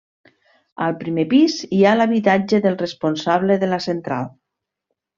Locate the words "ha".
1.83-1.93